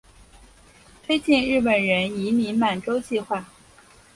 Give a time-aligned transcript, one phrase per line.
[1.03, 3.45] 推进日本人移民满洲计划。